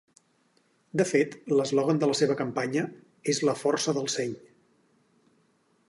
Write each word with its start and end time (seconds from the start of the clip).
De 1.01 1.05
fet, 1.09 1.35
l’eslògan 1.59 2.01
de 2.03 2.09
la 2.13 2.17
seva 2.21 2.37
campanya 2.41 2.87
és 3.35 3.43
“la 3.51 3.57
força 3.61 3.97
del 3.99 4.11
seny”. 4.19 4.35